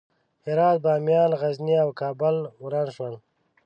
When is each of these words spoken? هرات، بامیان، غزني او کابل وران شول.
هرات، 0.45 0.77
بامیان، 0.83 1.31
غزني 1.41 1.75
او 1.83 1.89
کابل 2.01 2.35
وران 2.63 2.87
شول. 2.95 3.13